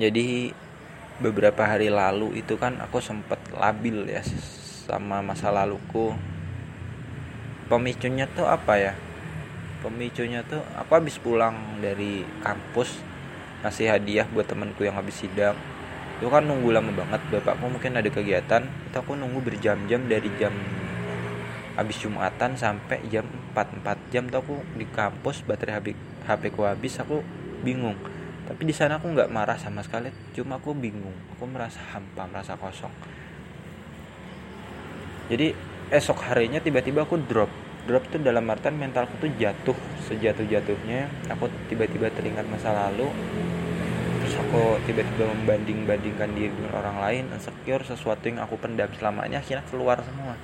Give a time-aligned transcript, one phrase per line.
[0.00, 0.56] jadi
[1.20, 4.24] beberapa hari lalu itu kan aku sempet labil ya
[4.88, 6.16] sama masa laluku.
[7.68, 8.92] Pemicunya tuh apa ya?
[9.84, 13.04] Pemicunya tuh aku habis pulang dari kampus
[13.60, 15.54] ngasih hadiah buat temanku yang habis sidang.
[16.16, 18.64] Itu kan nunggu lama banget bapakku mungkin ada kegiatan.
[18.88, 20.56] Itu aku nunggu berjam-jam dari jam
[21.76, 25.86] habis jumatan sampai jam 4 4 jam tuh aku di kampus baterai HP
[26.28, 27.24] HP ku habis aku
[27.64, 27.96] bingung
[28.50, 30.10] tapi di sana aku nggak marah sama sekali.
[30.34, 31.14] Cuma aku bingung.
[31.38, 32.90] Aku merasa hampa merasa kosong.
[35.30, 35.54] Jadi
[35.94, 37.46] esok harinya tiba-tiba aku drop.
[37.86, 39.78] Drop tuh dalam artian mentalku tuh jatuh.
[40.02, 43.06] Sejatuh jatuhnya aku tiba-tiba teringat masa lalu.
[44.18, 47.24] Terus aku tiba-tiba membanding bandingkan diri dengan orang lain.
[47.30, 50.34] Insecure sesuatu yang aku pendam selamanya akhirnya keluar semua.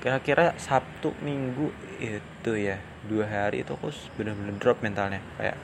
[0.00, 2.80] Kira-kira Sabtu Minggu itu ya.
[3.04, 5.20] Dua hari itu aku bener-bener drop mentalnya.
[5.36, 5.60] Kayak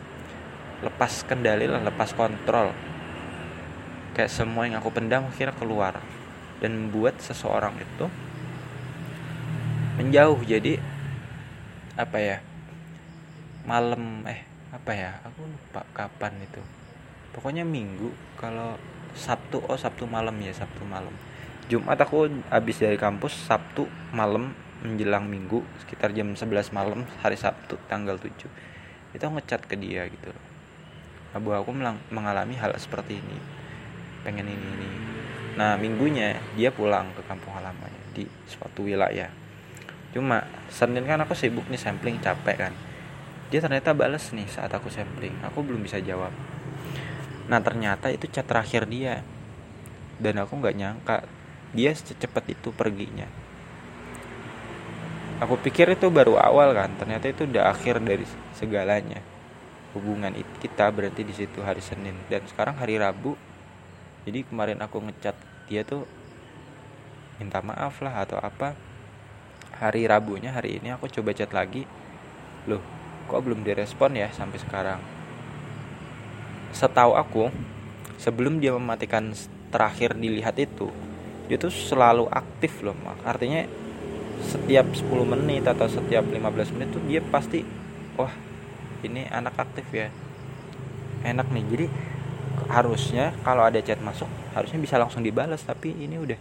[0.85, 2.71] lepas kendali lah lepas kontrol.
[4.13, 5.99] Kayak semua yang aku pendam akhirnya keluar.
[6.61, 8.07] Dan membuat seseorang itu
[9.99, 10.39] menjauh.
[10.45, 10.79] Jadi
[11.95, 12.39] apa ya
[13.65, 16.63] malam eh apa ya aku lupa kapan itu.
[17.33, 18.79] Pokoknya minggu kalau
[19.17, 21.13] Sabtu oh Sabtu malam ya Sabtu malam.
[21.67, 24.53] Jumat aku habis dari kampus Sabtu malam
[24.85, 28.29] menjelang Minggu sekitar jam 11 malam hari Sabtu tanggal 7
[29.17, 30.29] itu ngecat ke dia gitu
[31.35, 31.75] abu aku
[32.15, 33.39] mengalami hal seperti ini.
[34.23, 34.89] Pengen ini ini.
[35.59, 39.29] Nah minggunya dia pulang ke kampung halamannya di suatu wilayah.
[40.15, 42.73] Cuma Senin kan aku sibuk nih sampling capek kan.
[43.51, 45.35] Dia ternyata bales nih saat aku sampling.
[45.51, 46.31] Aku belum bisa jawab.
[47.51, 49.27] Nah ternyata itu chat terakhir dia.
[50.23, 51.27] Dan aku nggak nyangka
[51.75, 53.27] dia secepat itu perginya.
[55.43, 56.95] Aku pikir itu baru awal kan.
[56.95, 58.23] Ternyata itu udah akhir dari
[58.55, 59.34] segalanya
[59.95, 62.19] hubungan kita berarti di situ hari Senin.
[62.27, 63.39] Dan sekarang hari Rabu
[64.29, 65.37] jadi kemarin aku ngecat
[65.71, 66.05] dia tuh
[67.41, 68.77] minta maaf lah atau apa.
[69.75, 71.87] Hari Rabunya hari ini aku coba chat lagi.
[72.67, 72.83] Loh
[73.31, 75.01] kok belum direspon ya sampai sekarang?
[76.75, 77.49] Setahu aku
[78.19, 79.31] sebelum dia mematikan
[79.75, 80.91] terakhir dilihat itu
[81.45, 82.97] dia tuh selalu aktif loh
[83.27, 83.67] artinya
[84.41, 87.61] setiap 10 menit atau setiap 15 menit tuh dia pasti
[88.17, 88.33] wah
[89.05, 90.09] ini anak aktif ya.
[91.25, 91.65] Enak nih.
[91.69, 91.87] Jadi
[92.69, 95.63] harusnya kalau ada chat masuk harusnya bisa langsung dibalas.
[95.63, 96.41] Tapi ini udah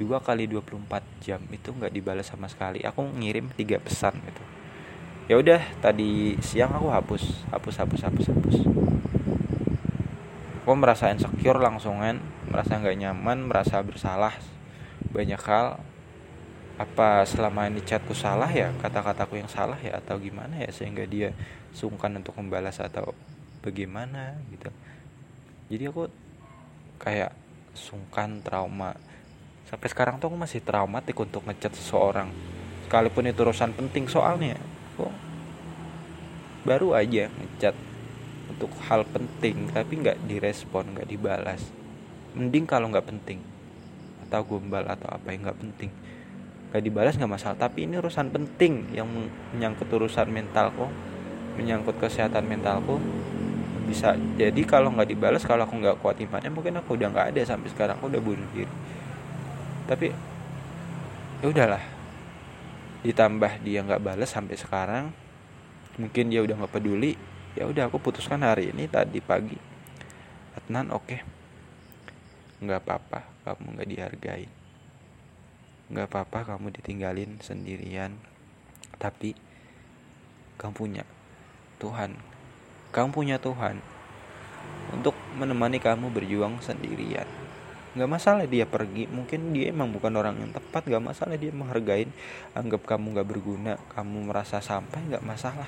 [0.00, 2.82] dua kali 24 jam itu nggak dibalas sama sekali.
[2.82, 4.42] Aku ngirim tiga pesan gitu.
[5.30, 8.56] Ya udah tadi siang aku hapus hapus hapus hapus hapus.
[10.66, 12.18] Aku merasa insecure langsungan
[12.50, 14.34] merasa nggak nyaman merasa bersalah
[15.14, 15.78] banyak hal
[16.80, 21.36] apa selama ini chatku salah ya kata-kataku yang salah ya atau gimana ya sehingga dia
[21.76, 23.12] sungkan untuk membalas atau
[23.60, 24.72] bagaimana gitu.
[25.68, 26.08] Jadi aku
[26.96, 27.36] kayak
[27.76, 28.96] sungkan trauma.
[29.68, 32.32] Sampai sekarang tuh aku masih traumatik untuk ngechat seseorang.
[32.88, 34.56] Sekalipun itu urusan penting soalnya
[34.96, 35.12] aku
[36.64, 37.76] baru aja ngechat
[38.56, 41.60] untuk hal penting tapi nggak direspon nggak dibalas.
[42.32, 43.44] Mending kalau nggak penting
[44.24, 45.92] atau gombal atau apa yang nggak penting
[46.70, 49.10] nggak dibalas nggak masalah tapi ini urusan penting yang
[49.54, 50.86] menyangkut urusan mentalku
[51.60, 52.96] menyangkut kesehatan mentalku.
[53.84, 57.42] Bisa jadi kalau nggak dibalas kalau aku nggak kuat imannya mungkin aku udah nggak ada
[57.44, 58.70] sampai sekarang aku udah bunuh diri.
[59.84, 60.06] Tapi
[61.44, 61.82] ya udahlah.
[63.04, 65.12] Ditambah dia nggak balas sampai sekarang
[65.98, 67.18] mungkin dia udah nggak peduli
[67.58, 69.58] ya udah aku putuskan hari ini tadi pagi.
[70.56, 71.06] Adnan oke.
[71.06, 71.20] Okay.
[72.60, 74.59] nggak apa-apa kamu nggak dihargai
[75.90, 78.14] nggak apa-apa kamu ditinggalin sendirian.
[79.02, 79.34] Tapi
[80.54, 81.04] kamu punya
[81.82, 82.14] Tuhan.
[82.94, 83.82] Kamu punya Tuhan
[84.94, 87.26] untuk menemani kamu berjuang sendirian.
[87.98, 89.10] Nggak masalah dia pergi.
[89.10, 90.86] Mungkin dia emang bukan orang yang tepat.
[90.86, 92.14] Nggak masalah dia menghargain.
[92.54, 93.74] Anggap kamu nggak berguna.
[93.90, 95.66] Kamu merasa sampai nggak masalah.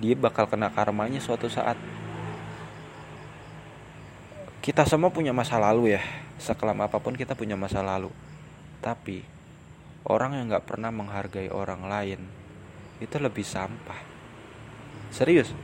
[0.00, 1.76] Dia bakal kena karmanya suatu saat.
[4.64, 6.00] Kita semua punya masa lalu ya.
[6.40, 8.08] Sekelam apa pun kita punya masa lalu
[8.84, 9.24] tapi
[10.04, 12.20] orang yang nggak pernah menghargai orang lain
[13.00, 13.96] itu lebih sampah.
[15.08, 15.56] Serius?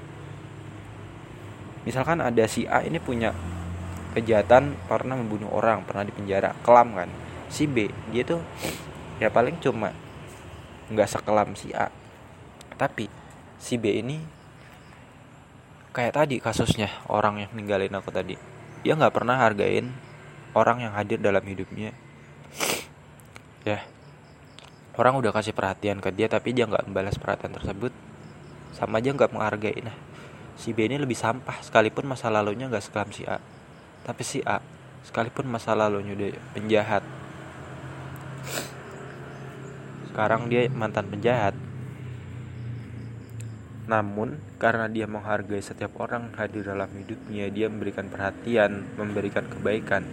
[1.84, 3.36] Misalkan ada si A ini punya
[4.16, 7.12] kejahatan pernah membunuh orang pernah dipenjara kelam kan?
[7.52, 8.40] Si B dia tuh
[9.20, 9.92] ya paling cuma
[10.88, 11.92] nggak sekelam si A.
[12.80, 13.04] Tapi
[13.60, 14.16] si B ini
[15.92, 18.40] kayak tadi kasusnya orang yang ninggalin aku tadi.
[18.80, 19.92] Dia nggak pernah hargain
[20.56, 21.92] orang yang hadir dalam hidupnya
[23.64, 23.84] ya.
[24.98, 27.92] Orang udah kasih perhatian ke dia tapi dia nggak membalas perhatian tersebut.
[28.76, 29.80] Sama aja nggak menghargai.
[29.80, 29.96] Nah
[30.60, 33.40] si B ini lebih sampah sekalipun masa lalunya nggak sekelam si A.
[34.04, 34.60] Tapi si A
[35.08, 37.02] sekalipun masa lalunya udah penjahat.
[40.10, 41.56] Sekarang dia mantan penjahat.
[43.88, 50.06] Namun karena dia menghargai setiap orang hadir dalam hidupnya, dia memberikan perhatian, memberikan kebaikan.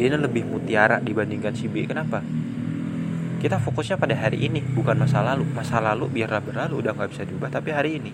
[0.00, 1.84] Dia lebih mutiara dibandingkan si B.
[1.84, 2.24] Kenapa?
[3.40, 5.44] Kita fokusnya pada hari ini, bukan masa lalu.
[5.52, 7.52] Masa lalu biarlah berlalu, udah nggak bisa diubah.
[7.52, 8.12] Tapi hari ini,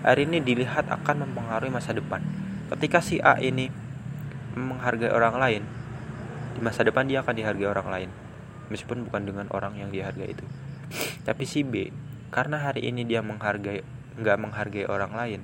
[0.00, 2.24] hari ini dilihat akan mempengaruhi masa depan.
[2.72, 3.68] Ketika si A ini
[4.56, 5.62] menghargai orang lain,
[6.56, 8.10] di masa depan dia akan dihargai orang lain,
[8.70, 10.46] meskipun bukan dengan orang yang dihargai itu
[11.26, 11.90] tapi si B
[12.30, 13.82] karena hari ini dia menghargai
[14.18, 15.40] nggak menghargai orang lain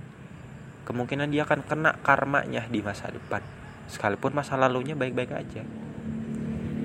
[0.87, 3.43] kemungkinan dia akan kena karmanya di masa depan
[3.93, 5.62] sekalipun masa lalunya baik-baik aja